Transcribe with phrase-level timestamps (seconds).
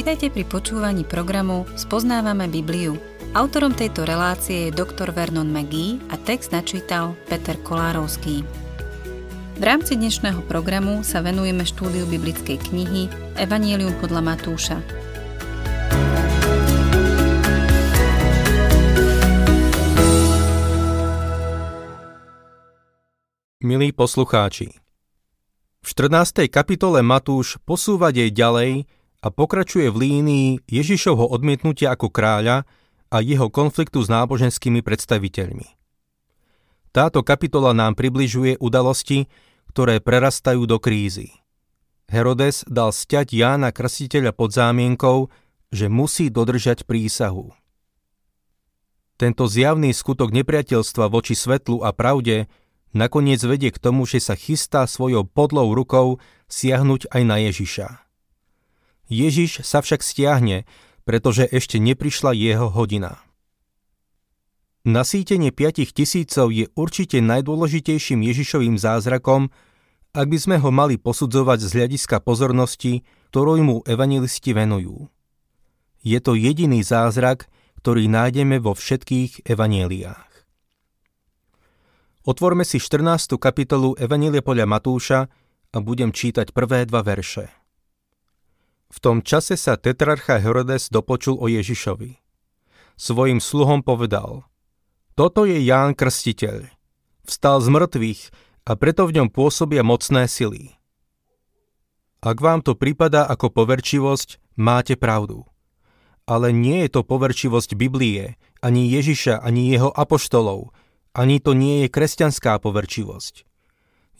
[0.00, 2.96] Vitajte pri počúvaní programu Spoznávame Bibliu.
[3.36, 5.12] Autorom tejto relácie je dr.
[5.12, 8.40] Vernon McGee a text načítal Peter Kolárovský.
[9.60, 14.80] V rámci dnešného programu sa venujeme štúdiu biblickej knihy Evangelium podľa Matúša.
[23.60, 24.80] Milí poslucháči,
[25.84, 26.48] v 14.
[26.48, 28.88] kapitole Matúš posúva jej ďalej
[29.20, 32.64] a pokračuje v línii Ježišovho odmietnutia ako kráľa
[33.12, 35.76] a jeho konfliktu s náboženskými predstaviteľmi.
[36.90, 39.30] Táto kapitola nám približuje udalosti,
[39.70, 41.30] ktoré prerastajú do krízy.
[42.10, 45.30] Herodes dal stiať Jána Krstiteľa pod zámienkou,
[45.70, 47.54] že musí dodržať prísahu.
[49.14, 52.50] Tento zjavný skutok nepriateľstva voči svetlu a pravde
[52.90, 56.18] nakoniec vedie k tomu, že sa chystá svojou podlou rukou
[56.50, 58.09] siahnuť aj na Ježiša.
[59.10, 60.64] Ježiš sa však stiahne,
[61.02, 63.18] pretože ešte neprišla jeho hodina.
[64.86, 69.52] Nasýtenie 5 tisícov je určite najdôležitejším Ježišovým zázrakom,
[70.16, 75.12] ak by sme ho mali posudzovať z hľadiska pozornosti, ktorú mu evangelisti venujú.
[76.00, 77.52] Je to jediný zázrak,
[77.84, 80.30] ktorý nájdeme vo všetkých evanieliách.
[82.24, 83.36] Otvorme si 14.
[83.36, 85.20] kapitolu Evanielia podľa Matúša
[85.70, 87.59] a budem čítať prvé dva verše.
[88.90, 92.18] V tom čase sa tetrarcha Herodes dopočul o Ježišovi.
[92.98, 94.44] Svojim sluhom povedal,
[95.14, 96.66] toto je Ján Krstiteľ.
[97.24, 98.22] Vstal z mŕtvych
[98.66, 100.74] a preto v ňom pôsobia mocné sily.
[102.20, 105.48] Ak vám to prípada ako poverčivosť, máte pravdu.
[106.28, 110.74] Ale nie je to poverčivosť Biblie, ani Ježiša, ani jeho apoštolov,
[111.16, 113.48] ani to nie je kresťanská poverčivosť.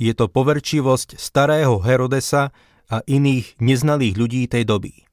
[0.01, 2.57] Je to poverčivosť starého Herodesa,
[2.91, 5.07] a iných neznalých ľudí tej doby.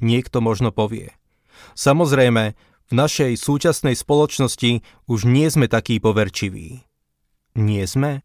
[0.00, 1.12] Niekto možno povie.
[1.76, 2.56] Samozrejme,
[2.90, 6.82] v našej súčasnej spoločnosti už nie sme takí poverčiví.
[7.54, 8.24] Nie sme?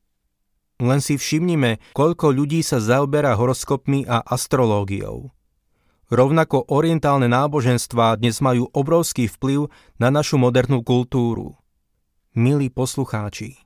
[0.81, 5.35] Len si všimnime, koľko ľudí sa zaoberá horoskopmi a astrológiou.
[6.11, 11.57] Rovnako orientálne náboženstvá dnes majú obrovský vplyv na našu modernú kultúru.
[12.35, 13.57] Milí poslucháči,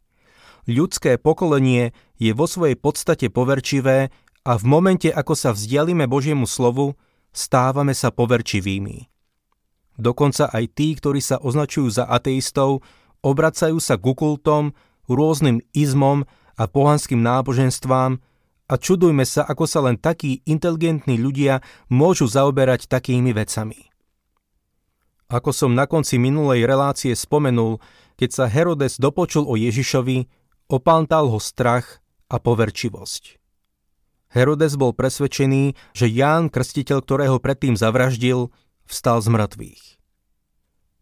[0.70, 1.92] ľudské pokolenie
[2.22, 4.14] je vo svojej podstate poverčivé
[4.50, 6.98] a v momente, ako sa vzdialíme Božiemu slovu,
[7.30, 9.06] stávame sa poverčivými.
[10.02, 12.82] Dokonca aj tí, ktorí sa označujú za ateistov,
[13.22, 14.74] obracajú sa k kultom,
[15.06, 16.26] rôznym izmom
[16.58, 18.18] a pohanským náboženstvám
[18.70, 21.62] a čudujme sa, ako sa len takí inteligentní ľudia
[21.94, 23.94] môžu zaoberať takými vecami.
[25.30, 27.78] Ako som na konci minulej relácie spomenul,
[28.18, 30.26] keď sa Herodes dopočul o Ježišovi,
[30.74, 32.02] opántal ho strach
[32.34, 33.39] a poverčivosť.
[34.30, 38.54] Herodes bol presvedčený, že Ján Krstiteľ, ktorého predtým zavraždil,
[38.86, 39.84] vstal z mŕtvych.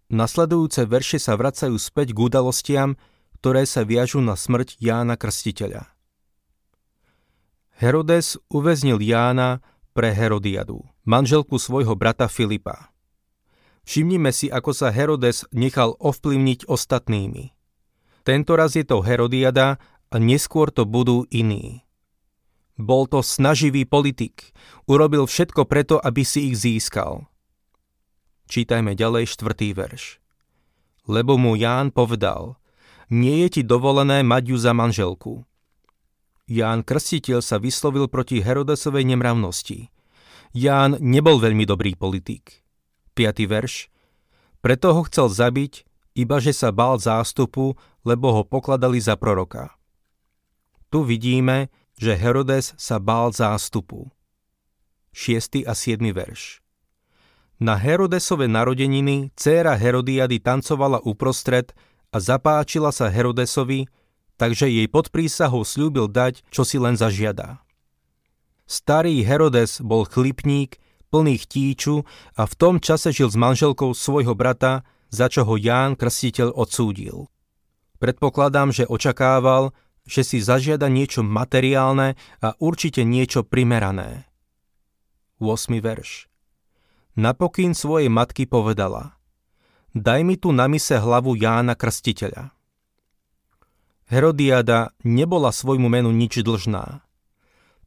[0.07, 2.95] Nasledujúce verše sa vracajú späť k udalostiam,
[3.39, 5.91] ktoré sa viažú na smrť Jána Krstiteľa.
[7.77, 9.59] Herodes uväznil Jána
[9.91, 12.95] pre Herodiadu, manželku svojho brata Filipa.
[13.83, 17.51] Všimnime si, ako sa Herodes nechal ovplyvniť ostatnými.
[18.23, 19.79] Tento raz je to Herodiada
[20.11, 21.86] a neskôr to budú iní.
[22.77, 24.53] Bol to snaživý politik.
[24.85, 27.25] Urobil všetko preto, aby si ich získal.
[28.47, 30.21] Čítajme ďalej štvrtý verš.
[31.09, 32.55] Lebo mu Ján povedal,
[33.09, 35.43] nie je ti dovolené mať ju za manželku.
[36.47, 39.91] Ján Krstiteľ sa vyslovil proti Herodesovej nemravnosti.
[40.55, 42.63] Ján nebol veľmi dobrý politik.
[43.19, 43.51] 5.
[43.51, 43.91] verš.
[44.63, 45.83] Preto ho chcel zabiť,
[46.15, 47.75] iba že sa bál zástupu,
[48.07, 49.75] lebo ho pokladali za proroka.
[50.87, 54.13] Tu vidíme, že Herodes sa bál zástupu.
[55.17, 55.65] 6.
[55.65, 55.97] a 7.
[56.13, 56.61] verš
[57.57, 61.73] Na Herodesove narodeniny dcéra Herodiady tancovala uprostred
[62.13, 63.89] a zapáčila sa Herodesovi,
[64.37, 67.65] takže jej pod prísahou slúbil dať, čo si len zažiada.
[68.69, 70.77] Starý Herodes bol chlipník,
[71.09, 72.05] plný chtíču
[72.37, 77.25] a v tom čase žil s manželkou svojho brata, za čo ho Ján Krstiteľ odsúdil.
[77.97, 79.73] Predpokladám, že očakával,
[80.07, 84.25] že si zažiada niečo materiálne a určite niečo primerané.
[85.37, 85.77] 8.
[85.83, 86.31] verš
[87.19, 89.19] Napokyn svojej matky povedala
[89.91, 92.53] Daj mi tu na mise hlavu Jána Krstiteľa.
[94.07, 97.03] Herodiada nebola svojmu menu nič dlžná.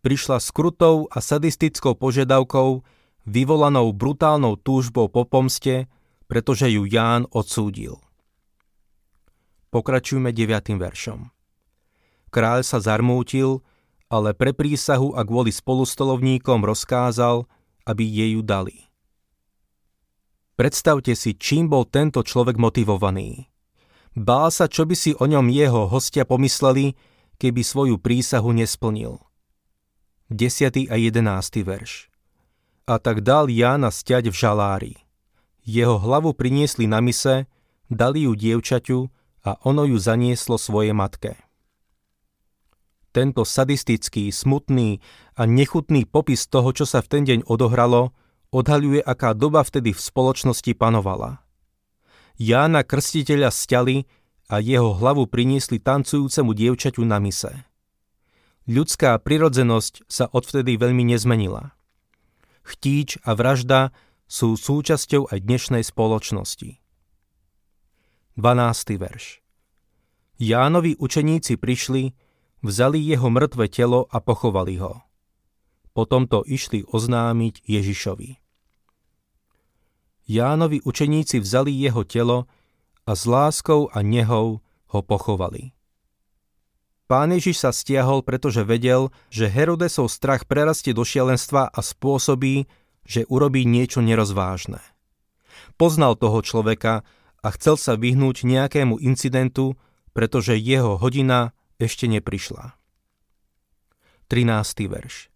[0.05, 2.85] Prišla s krutou a sadistickou požiadavkou,
[3.25, 5.89] vyvolanou brutálnou túžbou po pomste,
[6.29, 8.03] pretože ju Ján odsúdil.
[9.71, 10.75] Pokračujme 9.
[10.77, 11.40] veršom.
[12.31, 13.63] Kráľ sa zarmútil,
[14.11, 17.47] ale pre prísahu a kvôli spolustolovníkom rozkázal,
[17.87, 18.91] aby jej ju dali.
[20.55, 23.49] Predstavte si, čím bol tento človek motivovaný.
[24.13, 26.99] Bál sa, čo by si o ňom jeho hostia pomysleli,
[27.41, 29.23] keby svoju prísahu nesplnil.
[30.29, 30.93] 10.
[30.93, 31.67] a 11.
[31.67, 32.13] verš
[32.87, 34.95] A tak dal Jána stiať v žalári.
[35.65, 37.49] Jeho hlavu priniesli na mise,
[37.89, 39.09] dali ju dievčaťu
[39.49, 41.50] a ono ju zanieslo svoje matke.
[43.11, 45.03] Tento sadistický, smutný
[45.35, 48.15] a nechutný popis toho, čo sa v ten deň odohralo,
[48.55, 51.43] odhaľuje, aká doba vtedy v spoločnosti panovala.
[52.39, 54.07] Jána krstiteľa stiali
[54.47, 57.51] a jeho hlavu priniesli tancujúcemu dievčaťu na mise.
[58.71, 61.75] Ľudská prirodzenosť sa odvtedy veľmi nezmenila.
[62.63, 63.91] Chtíč a vražda
[64.31, 66.79] sú súčasťou aj dnešnej spoločnosti.
[68.39, 69.03] 12.
[69.03, 69.43] verš
[70.39, 72.15] Jánovi učeníci prišli,
[72.61, 75.05] vzali jeho mŕtve telo a pochovali ho.
[75.97, 78.39] Potom to išli oznámiť Ježišovi.
[80.31, 82.47] Jánovi učeníci vzali jeho telo
[83.03, 84.63] a s láskou a nehou
[84.95, 85.75] ho pochovali.
[87.11, 92.71] Pán Ježiš sa stiahol, pretože vedel, že Herodesov strach prerastie do šialenstva a spôsobí,
[93.03, 94.79] že urobí niečo nerozvážne.
[95.75, 97.03] Poznal toho človeka
[97.43, 99.75] a chcel sa vyhnúť nejakému incidentu,
[100.15, 102.77] pretože jeho hodina ešte neprišla.
[104.29, 104.87] 13.
[104.87, 105.33] verš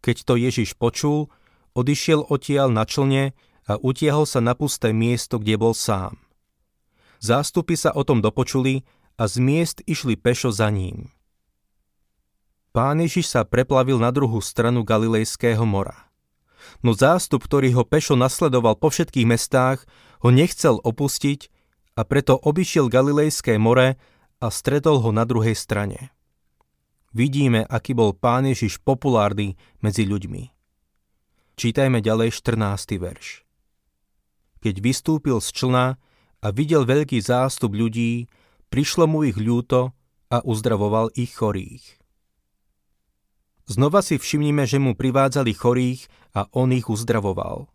[0.00, 1.28] Keď to Ježiš počul,
[1.74, 3.36] odišiel odtiaľ na člne
[3.66, 6.16] a utiahol sa na pusté miesto, kde bol sám.
[7.20, 8.86] Zástupy sa o tom dopočuli
[9.18, 11.10] a z miest išli pešo za ním.
[12.74, 16.10] Pán Ježiš sa preplavil na druhú stranu Galilejského mora.
[16.82, 19.86] No zástup, ktorý ho pešo nasledoval po všetkých mestách,
[20.24, 21.52] ho nechcel opustiť
[21.94, 24.00] a preto obišiel Galilejské more
[24.44, 26.12] a stretol ho na druhej strane.
[27.16, 30.52] Vidíme, aký bol Pán Ježiš populárny medzi ľuďmi.
[31.56, 33.00] Čítajme ďalej 14.
[33.00, 33.44] verš
[34.64, 36.00] keď vystúpil z člna
[36.40, 38.32] a videl veľký zástup ľudí,
[38.72, 39.92] prišlo mu ich ľúto
[40.32, 42.00] a uzdravoval ich chorých.
[43.68, 47.68] Znova si všimnime, že mu privádzali chorých a on ich uzdravoval.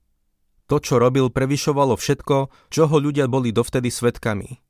[0.69, 4.68] To, čo robil, prevyšovalo všetko, čoho ľudia boli dovtedy svetkami.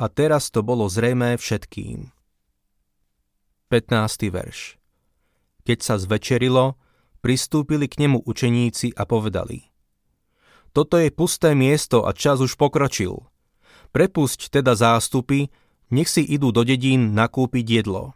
[0.00, 2.08] A teraz to bolo zrejmé všetkým.
[3.68, 4.32] 15.
[4.32, 4.80] verš
[5.68, 6.80] Keď sa zvečerilo,
[7.20, 9.68] pristúpili k nemu učeníci a povedali–
[10.70, 13.26] toto je pusté miesto a čas už pokročil.
[13.90, 15.50] Prepusť teda zástupy,
[15.90, 18.14] nech si idú do dedín nakúpiť jedlo.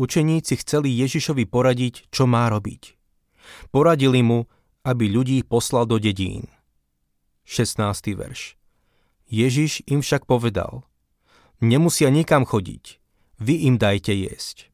[0.00, 2.96] Učeníci chceli Ježišovi poradiť, čo má robiť.
[3.68, 4.48] Poradili mu,
[4.88, 6.48] aby ľudí poslal do dedín.
[7.44, 7.76] 16.
[8.16, 8.61] verš
[9.32, 10.84] Ježiš im však povedal,
[11.64, 13.00] nemusia nikam chodiť,
[13.40, 14.68] vy im dajte jesť.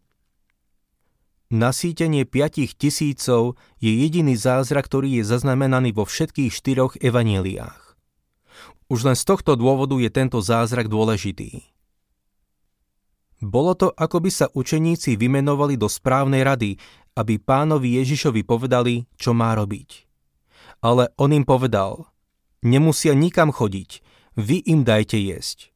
[1.54, 7.96] Nasýtenie piatich tisícov je jediný zázrak, ktorý je zaznamenaný vo všetkých štyroch evaneliách.
[8.90, 11.62] Už len z tohto dôvodu je tento zázrak dôležitý.
[13.38, 16.82] Bolo to, ako by sa učeníci vymenovali do správnej rady,
[17.14, 20.04] aby pánovi Ježišovi povedali, čo má robiť.
[20.82, 22.10] Ale on im povedal,
[22.66, 24.07] nemusia nikam chodiť,
[24.38, 25.74] vy im dajte jesť.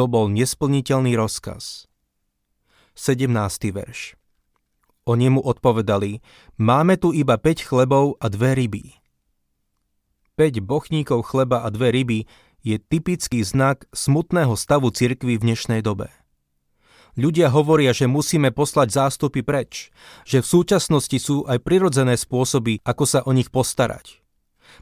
[0.00, 1.84] To bol nesplniteľný rozkaz.
[2.96, 3.28] 17.
[3.76, 4.18] verš
[5.08, 6.20] oni mu odpovedali,
[6.60, 8.84] máme tu iba 5 chlebov a dve ryby.
[10.36, 12.28] 5 bochníkov chleba a dve ryby
[12.60, 16.12] je typický znak smutného stavu cirkvy v dnešnej dobe.
[17.18, 19.90] Ľudia hovoria, že musíme poslať zástupy preč,
[20.22, 24.22] že v súčasnosti sú aj prirodzené spôsoby, ako sa o nich postarať.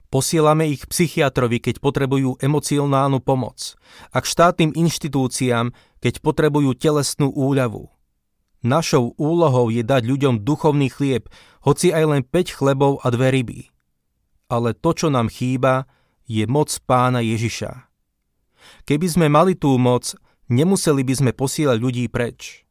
[0.06, 3.74] Posielame ich psychiatrovi, keď potrebujú emocionálnu pomoc,
[4.14, 7.90] a k štátnym inštitúciám, keď potrebujú telesnú úľavu.
[8.62, 11.26] Našou úlohou je dať ľuďom duchovný chlieb,
[11.66, 13.60] hoci aj len 5 chlebov a dve ryby.
[14.46, 15.90] Ale to, čo nám chýba,
[16.26, 17.86] je moc pána Ježiša.
[18.86, 20.14] Keby sme mali tú moc,
[20.50, 22.66] nemuseli by sme posielať ľudí preč.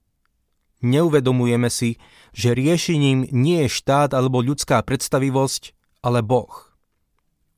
[0.84, 2.00] Neuvedomujeme si,
[2.36, 5.72] že riešením nie je štát alebo ľudská predstavivosť,
[6.04, 6.75] ale Boh.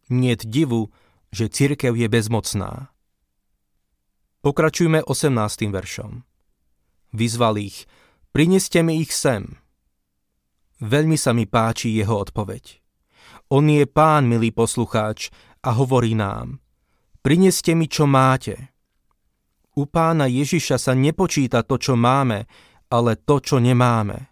[0.09, 0.87] Niet divu,
[1.31, 2.87] že cirkev je bezmocná.
[4.41, 5.67] Pokračujme 18.
[5.67, 6.23] veršom.
[7.11, 7.83] Vyzval ich,
[8.31, 9.59] Prineste mi ich sem.
[10.79, 12.79] Veľmi sa mi páči jeho odpoveď.
[13.49, 15.33] On je pán, milý poslucháč,
[15.65, 16.63] a hovorí nám,
[17.19, 18.71] prineste mi, čo máte.
[19.75, 22.47] U pána Ježiša sa nepočíta to, čo máme,
[22.87, 24.31] ale to, čo nemáme.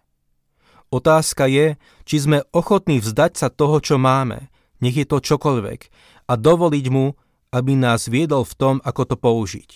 [0.88, 1.76] Otázka je,
[2.08, 4.48] či sme ochotní vzdať sa toho, čo máme,
[4.80, 5.80] nech je to čokoľvek,
[6.26, 7.14] a dovoliť mu,
[7.54, 9.70] aby nás viedol v tom, ako to použiť.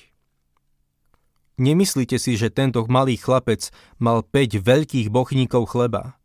[1.61, 3.69] Nemyslíte si, že tento malý chlapec
[4.00, 6.16] mal 5 veľkých bochníkov chleba.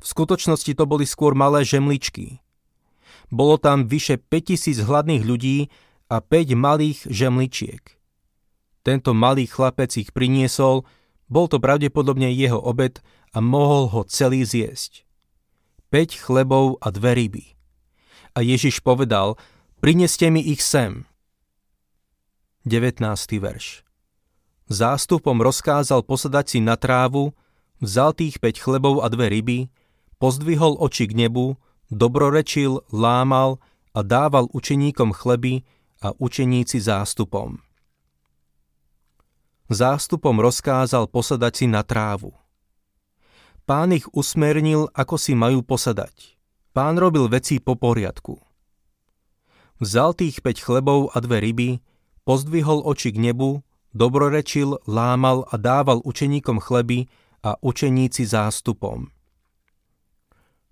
[0.00, 2.40] V skutočnosti to boli skôr malé žemličky.
[3.28, 5.68] Bolo tam vyše 5000 hladných ľudí
[6.08, 7.84] a 5 malých žemličiek.
[8.82, 10.88] Tento malý chlapec ich priniesol,
[11.30, 12.98] bol to pravdepodobne jeho obed
[13.32, 15.04] a mohol ho celý zjesť.
[15.92, 17.44] 5 chlebov a dve ryby.
[18.32, 19.36] A Ježiš povedal,
[19.84, 21.04] prineste mi ich sem.
[22.64, 23.04] 19.
[23.36, 23.84] verš
[24.72, 27.36] Zástupom rozkázal posadať si na trávu,
[27.82, 29.58] vzal tých 5 chlebov a dve ryby,
[30.16, 31.60] pozdvihol oči k nebu,
[31.92, 33.60] dobrorečil, lámal
[33.92, 35.68] a dával učeníkom chleby
[36.00, 37.60] a učeníci zástupom.
[39.68, 42.32] Zástupom rozkázal posadať si na trávu.
[43.68, 46.41] Pán ich usmernil, ako si majú posadať.
[46.72, 48.40] Pán robil veci po poriadku.
[49.76, 51.70] Vzal tých 5 chlebov a dve ryby,
[52.24, 53.60] pozdvihol oči k nebu,
[53.92, 57.12] dobrorečil, lámal a dával učeníkom chleby
[57.44, 59.12] a učeníci zástupom.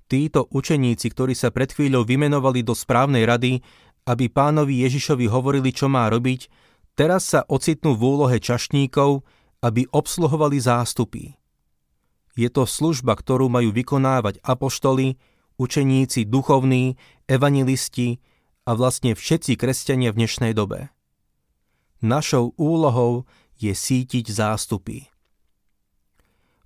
[0.09, 3.61] Títo učeníci, ktorí sa pred chvíľou vymenovali do správnej rady,
[4.09, 6.49] aby pánovi Ježišovi hovorili, čo má robiť,
[6.97, 9.21] teraz sa ocitnú v úlohe čašníkov,
[9.61, 11.37] aby obsluhovali zástupy.
[12.33, 15.21] Je to služba, ktorú majú vykonávať apoštoli,
[15.61, 16.97] učeníci, duchovní,
[17.29, 18.25] evangelisti
[18.65, 20.89] a vlastne všetci kresťania v dnešnej dobe.
[22.01, 23.29] Našou úlohou
[23.61, 25.13] je sítiť zástupy.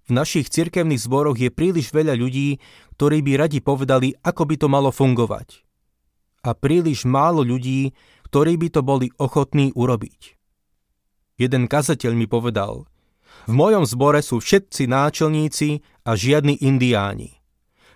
[0.07, 2.63] V našich cirkevných zboroch je príliš veľa ľudí,
[2.95, 5.67] ktorí by radi povedali, ako by to malo fungovať.
[6.47, 7.97] A príliš málo ľudí,
[8.31, 10.39] ktorí by to boli ochotní urobiť.
[11.41, 12.87] Jeden kazateľ mi povedal,
[13.51, 17.34] v mojom zbore sú všetci náčelníci a žiadni indiáni.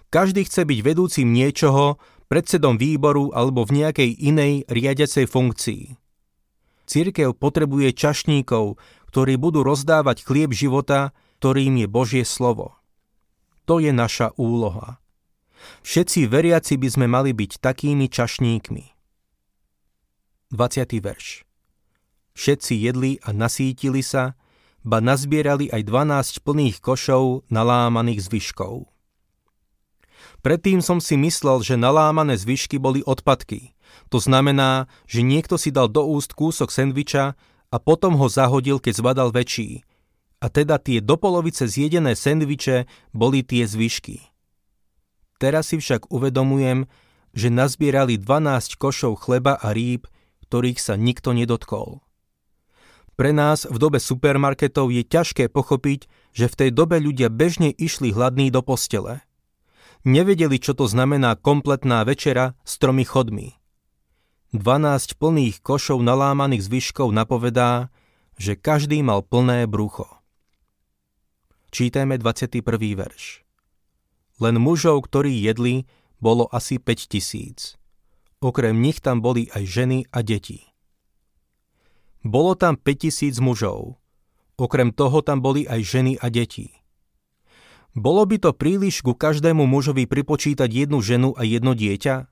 [0.09, 2.01] Každý chce byť vedúcim niečoho,
[2.33, 5.83] predsedom výboru alebo v nejakej inej riadiacej funkcii.
[6.89, 8.81] Církev potrebuje čašníkov,
[9.13, 12.75] ktorí budú rozdávať chlieb života ktorým je Božie slovo.
[13.71, 14.99] To je naša úloha.
[15.87, 18.85] Všetci veriaci by sme mali byť takými čašníkmi.
[20.51, 20.99] 20.
[20.99, 21.47] verš
[22.35, 24.35] Všetci jedli a nasítili sa,
[24.83, 28.91] ba nazbierali aj 12 plných košov nalámaných zvyškov.
[30.41, 33.75] Predtým som si myslel, že nalámané zvyšky boli odpadky.
[34.09, 37.37] To znamená, že niekto si dal do úst kúsok sendviča
[37.69, 39.85] a potom ho zahodil, keď zbadal väčší,
[40.39, 44.23] a teda tie do polovice zjedené sendviče boli tie zvyšky.
[45.39, 46.87] Teraz si však uvedomujem,
[47.35, 50.07] že nazbierali 12 košov chleba a rýb,
[50.47, 52.03] ktorých sa nikto nedotkol.
[53.19, 58.15] Pre nás v dobe supermarketov je ťažké pochopiť, že v tej dobe ľudia bežne išli
[58.15, 59.27] hladní do postele.
[60.09, 63.53] Nevedeli, čo to znamená kompletná večera s tromi chodmi.
[64.57, 67.93] 12 plných košov nalámaných zvyškov napovedá,
[68.41, 70.09] že každý mal plné brucho.
[71.69, 72.65] Čítajme 21.
[72.97, 73.45] verš.
[74.41, 75.85] Len mužov, ktorí jedli,
[76.25, 77.77] bolo asi 5 tisíc.
[78.41, 80.65] Okrem nich tam boli aj ženy a deti.
[82.25, 84.01] Bolo tam 5 tisíc mužov.
[84.57, 86.78] Okrem toho tam boli aj ženy a deti.
[87.99, 92.31] Bolo by to príliš ku každému mužovi pripočítať jednu ženu a jedno dieťa?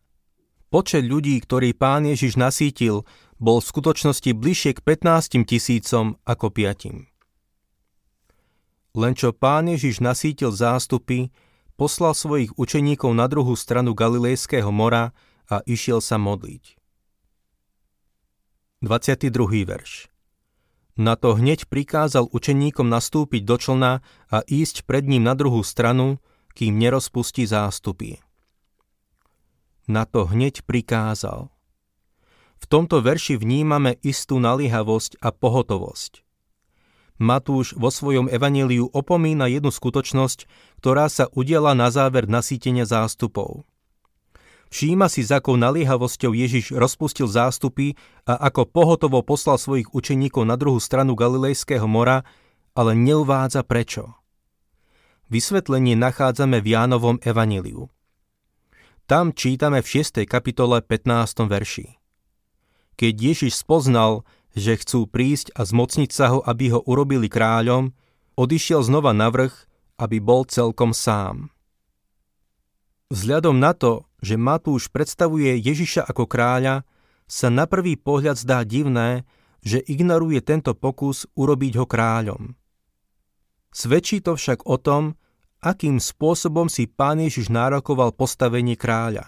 [0.70, 3.02] Počet ľudí, ktorý pán Ježiš nasítil,
[3.42, 7.10] bol v skutočnosti bližšie k 15 tisícom ako piatim.
[8.94, 11.34] Len čo pán Ježiš nasítil zástupy,
[11.74, 15.10] poslal svojich učeníkov na druhú stranu Galilejského mora
[15.50, 16.78] a išiel sa modliť.
[18.86, 19.34] 22.
[19.66, 20.15] verš
[20.96, 23.92] Na to hneď prikázal učeníkom nastúpiť do člna
[24.32, 26.16] a ísť pred ním na druhú stranu,
[26.56, 28.16] kým nerozpustí zástupy.
[29.84, 31.52] Na to hneď prikázal.
[32.56, 36.24] V tomto verši vnímame istú naliehavosť a pohotovosť.
[37.20, 40.48] Matúš vo svojom evaníliu opomína jednu skutočnosť,
[40.80, 43.68] ktorá sa udiela na záver nasýtenia zástupov.
[44.66, 47.94] Všíma si, s akou naliehavosťou Ježiš rozpustil zástupy
[48.26, 52.26] a ako pohotovo poslal svojich učeníkov na druhú stranu Galilejského mora,
[52.74, 54.18] ale neuvádza prečo.
[55.30, 57.90] Vysvetlenie nachádzame v Jánovom evaníliu.
[59.06, 60.26] Tam čítame v 6.
[60.26, 61.46] kapitole 15.
[61.46, 61.98] verši.
[62.98, 67.92] Keď Ježiš spoznal, že chcú prísť a zmocniť sa ho, aby ho urobili kráľom,
[68.34, 69.52] odišiel znova na vrch,
[70.00, 71.52] aby bol celkom sám.
[73.12, 76.84] Vzhľadom na to, že Matúš predstavuje Ježiša ako kráľa,
[77.26, 79.26] sa na prvý pohľad zdá divné,
[79.66, 82.42] že ignoruje tento pokus urobiť ho kráľom.
[83.74, 85.18] Svedčí to však o tom,
[85.60, 89.26] akým spôsobom si pán Ježiš nárokoval postavenie kráľa.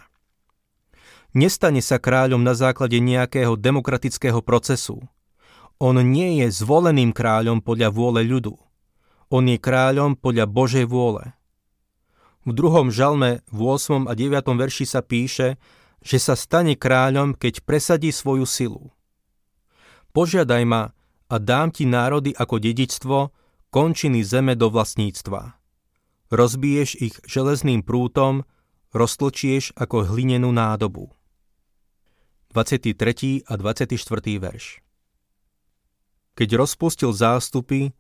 [1.37, 5.04] Nestane sa kráľom na základe nejakého demokratického procesu.
[5.76, 8.57] On nie je zvoleným kráľom podľa vôle ľudu.
[9.28, 11.37] On je kráľom podľa Božej vôle.
[12.49, 14.09] V druhom žalme v 8.
[14.09, 14.33] a 9.
[14.57, 15.61] verši sa píše,
[16.00, 18.88] že sa stane kráľom, keď presadí svoju silu.
[20.17, 20.97] Požiadaj ma
[21.28, 23.19] a dám ti národy ako dedičstvo,
[23.69, 25.61] končiny zeme do vlastníctva.
[26.33, 28.49] Rozbiješ ich železným prútom,
[28.97, 31.12] roztlčieš ako hlinenú nádobu.
[32.57, 33.45] 23.
[33.45, 33.93] a 24.
[34.40, 34.81] verš
[36.33, 37.93] Keď rozpustil zástupy,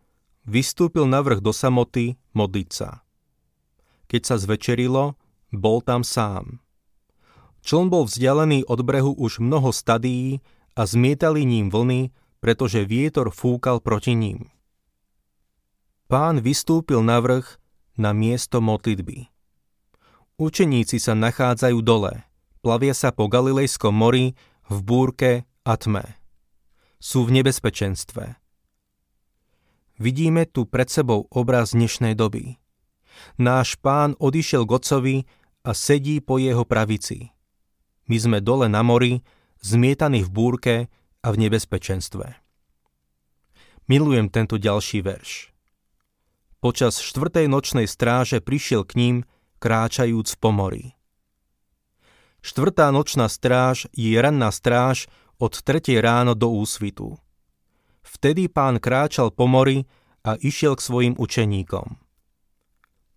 [0.48, 3.04] vystúpil na vrch do samoty modliť sa.
[4.08, 5.20] Keď sa zvečerilo,
[5.52, 6.64] bol tam sám.
[7.60, 10.40] Čln bol vzdialený od brehu už mnoho stadií
[10.72, 14.48] a zmietali ním vlny, pretože vietor fúkal proti ním.
[16.08, 17.60] Pán vystúpil na vrch
[18.00, 19.28] na miesto modlitby.
[20.38, 22.24] Učeníci sa nachádzajú dole,
[22.62, 24.38] plavia sa po Galilejskom mori
[24.70, 25.30] v búrke
[25.66, 26.16] a tme.
[27.02, 28.38] Sú v nebezpečenstve.
[29.98, 32.56] Vidíme tu pred sebou obraz dnešnej doby.
[33.38, 35.16] Náš pán odišiel k otcovi
[35.64, 37.30] a sedí po jeho pravici.
[38.08, 39.20] My sme dole na mori,
[39.60, 40.74] zmietaní v búrke
[41.20, 42.34] a v nebezpečenstve.
[43.88, 45.52] Milujem tento ďalší verš.
[46.58, 49.16] Počas štvrtej nočnej stráže prišiel k ním,
[49.62, 50.98] kráčajúc po mori.
[52.42, 55.98] Štvrtá nočná stráž je ranná stráž od 3.
[56.02, 57.18] ráno do úsvitu.
[58.02, 59.84] Vtedy pán kráčal po mori
[60.24, 62.07] a išiel k svojim učeníkom.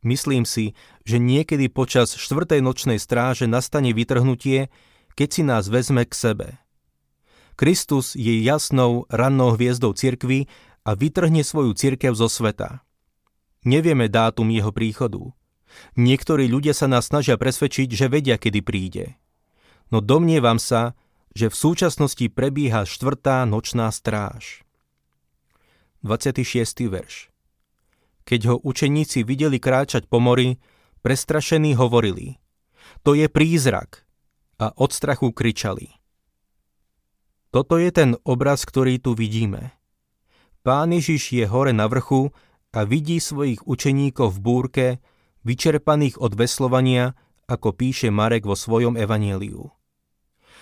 [0.02, 0.74] Myslím si,
[1.06, 4.74] že niekedy počas štvrtej nočnej stráže nastane vytrhnutie,
[5.14, 6.48] keď si nás vezme k sebe.
[7.54, 10.50] Kristus je jasnou rannou hviezdou cirkvy
[10.82, 12.82] a vytrhne svoju cirkev zo sveta.
[13.62, 15.22] Nevieme dátum jeho príchodu.
[15.94, 19.22] Niektorí ľudia sa nás snažia presvedčiť, že vedia, kedy príde.
[19.94, 20.98] No domnievam sa,
[21.38, 24.66] že v súčasnosti prebieha štvrtá nočná stráž.
[26.02, 26.90] 26.
[26.90, 27.31] verš
[28.24, 30.58] keď ho učeníci videli kráčať po mori,
[31.02, 32.38] prestrašení hovorili,
[33.02, 34.06] to je prízrak
[34.62, 35.90] a od strachu kričali.
[37.52, 39.76] Toto je ten obraz, ktorý tu vidíme.
[40.62, 42.32] Pán Ježiš je hore na vrchu
[42.72, 44.88] a vidí svojich učeníkov v búrke,
[45.44, 47.18] vyčerpaných od veslovania,
[47.50, 49.74] ako píše Marek vo svojom evanieliu.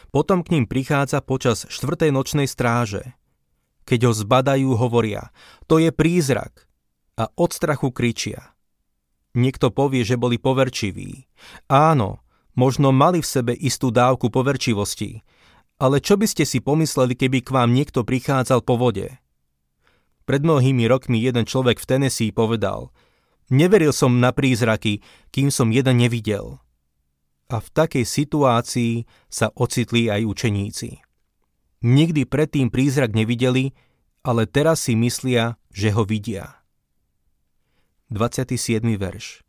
[0.10, 3.13] Potom k ním prichádza počas štvrtej nočnej stráže.
[3.86, 5.29] Keď ho zbadajú, hovoria,
[5.69, 6.68] to je prízrak
[7.19, 8.55] a od strachu kričia.
[9.36, 11.27] Niekto povie, že boli poverčiví.
[11.67, 12.23] Áno,
[12.55, 15.21] možno mali v sebe istú dávku poverčivosti,
[15.79, 19.15] ale čo by ste si pomysleli, keby k vám niekto prichádzal po vode?
[20.27, 22.91] Pred mnohými rokmi jeden človek v Tennessee povedal,
[23.47, 24.99] neveril som na prízraky,
[25.32, 26.60] kým som jeden nevidel.
[27.49, 31.01] A v takej situácii sa ocitli aj učeníci.
[31.82, 33.73] Nikdy predtým prízrak nevideli,
[34.21, 36.58] ale teraz si myslia, že ho vidia.
[38.09, 38.81] 27.
[38.97, 39.45] verš.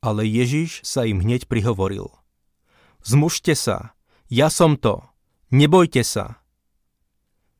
[0.00, 2.08] Ale Ježiš sa im hneď prihovoril.
[3.04, 3.92] Zmužte sa,
[4.32, 5.04] ja som to,
[5.52, 6.40] nebojte sa.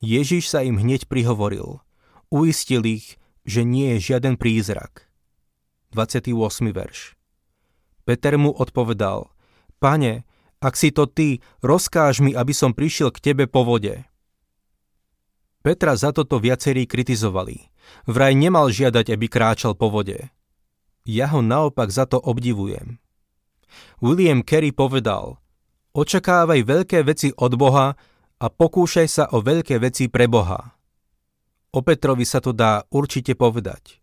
[0.01, 1.85] Ježiš sa im hneď prihovoril.
[2.33, 5.13] Uistil ich, že nie je žiaden prízrak.
[5.93, 6.33] 28.
[6.73, 7.21] verš.
[8.09, 9.29] Peter mu odpovedal,
[9.77, 10.25] Pane,
[10.57, 14.09] ak si to ty, rozkáž mi, aby som prišiel k tebe po vode.
[15.61, 17.74] Petra za toto viacerí kritizovali.
[18.05, 20.29] Vraj nemal žiadať, aby kráčal po vode.
[21.05, 23.01] Ja ho naopak za to obdivujem.
[24.01, 25.41] William Carey povedal,
[25.93, 27.97] očakávaj veľké veci od Boha
[28.41, 30.75] a pokúšaj sa o veľké veci pre Boha.
[31.75, 33.99] O Petrovi sa to dá určite povedať.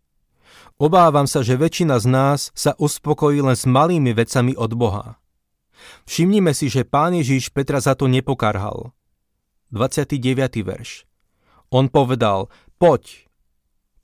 [0.76, 5.22] Obávam sa, že väčšina z nás sa uspokojí len s malými vecami od Boha.
[6.06, 8.94] Všimnime si, že pán Ježiš Petra za to nepokarhal.
[9.72, 10.20] 29.
[10.62, 11.08] verš.
[11.72, 13.24] On povedal, poď.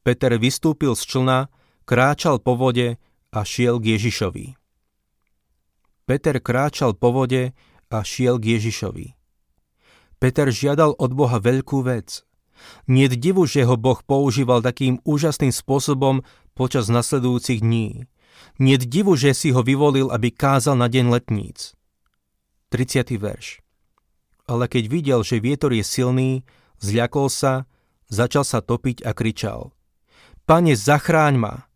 [0.09, 1.53] Peter vystúpil z člna,
[1.85, 2.97] kráčal po vode
[3.29, 4.57] a šiel k Ježišovi.
[6.09, 7.53] Peter kráčal po vode
[7.93, 9.13] a šiel k Ježišovi.
[10.17, 12.25] Peter žiadal od Boha veľkú vec.
[12.89, 16.25] Nie divu, že ho Boh používal takým úžasným spôsobom
[16.57, 18.09] počas nasledujúcich dní.
[18.57, 21.77] Nie divu, že si ho vyvolil, aby kázal na deň letníc.
[22.73, 23.13] 30.
[23.21, 23.61] verš.
[24.49, 26.49] Ale keď videl, že vietor je silný,
[26.81, 27.69] Zľakol sa,
[28.09, 29.77] začal sa topiť a kričal.
[30.49, 31.69] Pane, zachráň ma!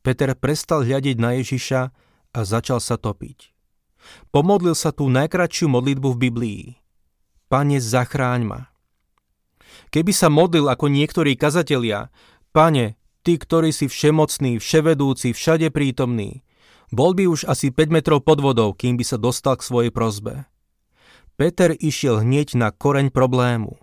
[0.00, 1.80] Peter prestal hľadiť na Ježiša
[2.32, 3.52] a začal sa topiť.
[4.32, 6.62] Pomodlil sa tú najkračšiu modlitbu v Biblii.
[7.52, 8.60] Pane, zachráň ma.
[9.92, 12.08] Keby sa modlil ako niektorí kazatelia,
[12.56, 16.40] Pane, Ty, ktorý si všemocný, vševedúci, všade prítomný,
[16.88, 20.48] bol by už asi 5 metrov pod vodou, kým by sa dostal k svojej prozbe.
[21.36, 23.76] Peter išiel hneď na koreň problému.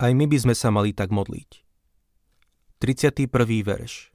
[0.00, 1.67] Aj my by sme sa mali tak modliť.
[2.78, 3.26] 31.
[3.66, 4.14] verš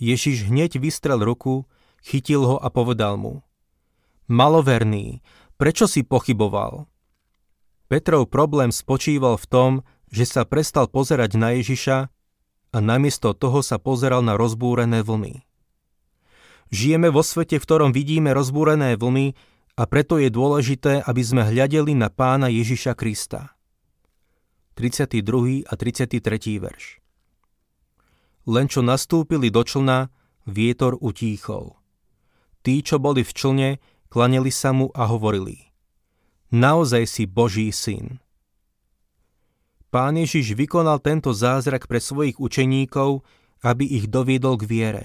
[0.00, 1.68] Ježiš hneď vystrel ruku,
[2.00, 3.44] chytil ho a povedal mu
[4.32, 5.20] Maloverný,
[5.60, 6.88] prečo si pochyboval?
[7.92, 9.70] Petrov problém spočíval v tom,
[10.08, 12.08] že sa prestal pozerať na Ježiša
[12.72, 15.44] a namiesto toho sa pozeral na rozbúrené vlny.
[16.72, 19.36] Žijeme vo svete, v ktorom vidíme rozbúrené vlny
[19.76, 23.52] a preto je dôležité, aby sme hľadeli na pána Ježiša Krista.
[24.80, 25.68] 32.
[25.68, 26.24] a 33.
[26.56, 27.04] verš
[28.46, 30.08] Len čo nastúpili do člna,
[30.46, 31.74] vietor utíchol.
[32.62, 33.68] Tí, čo boli v člne,
[34.10, 35.66] klaneli sa mu a hovorili
[36.54, 38.22] Naozaj si Boží syn.
[39.90, 43.26] Pán Ježiš vykonal tento zázrak pre svojich učeníkov,
[43.66, 45.04] aby ich doviedol k viere.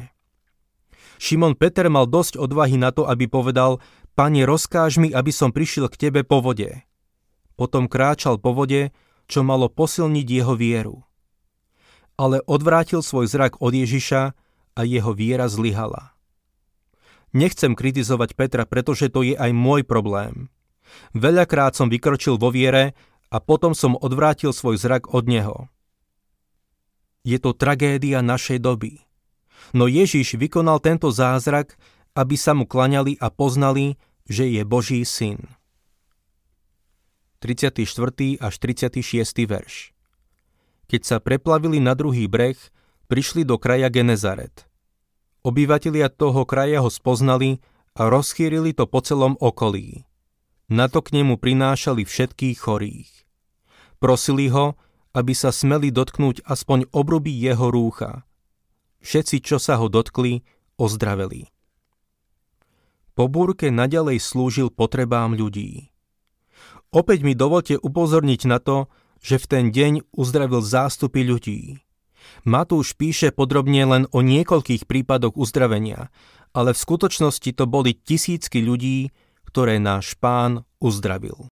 [1.17, 3.81] Šimon Peter mal dosť odvahy na to, aby povedal,
[4.13, 6.85] Pane, rozkáž mi, aby som prišiel k Tebe po vode.
[7.57, 8.93] Potom kráčal po vode,
[9.25, 11.05] čo malo posilniť jeho vieru.
[12.21, 14.37] Ale odvrátil svoj zrak od Ježiša
[14.77, 16.13] a jeho viera zlyhala.
[17.33, 20.53] Nechcem kritizovať Petra, pretože to je aj môj problém.
[21.17, 22.93] Veľakrát som vykročil vo viere
[23.33, 25.57] a potom som odvrátil svoj zrak od neho.
[27.25, 29.01] Je to tragédia našej doby.
[29.73, 31.73] No Ježiš vykonal tento zázrak,
[32.13, 33.97] aby sa mu klaňali a poznali,
[34.29, 35.47] že je Boží syn.
[37.39, 37.81] 34.
[38.37, 39.01] až 36.
[39.49, 39.90] verš
[40.91, 42.59] Keď sa preplavili na druhý breh,
[43.07, 44.67] prišli do kraja Genezaret.
[45.47, 47.63] Obyvatelia toho kraja ho spoznali
[47.95, 50.03] a rozchýrili to po celom okolí.
[50.67, 53.09] Na to k nemu prinášali všetkých chorých.
[54.03, 54.75] Prosili ho,
[55.15, 58.21] aby sa smeli dotknúť aspoň obruby jeho rúcha–
[59.01, 60.45] Všetci, čo sa ho dotkli,
[60.77, 61.49] ozdraveli.
[63.17, 65.89] Po búrke nadalej slúžil potrebám ľudí.
[66.93, 68.87] Opäť mi dovolte upozorniť na to,
[69.21, 71.77] že v ten deň uzdravil zástupy ľudí.
[72.41, 76.09] Matúš píše podrobne len o niekoľkých prípadoch uzdravenia,
[76.51, 79.13] ale v skutočnosti to boli tisícky ľudí,
[79.45, 81.51] ktoré náš pán uzdravil.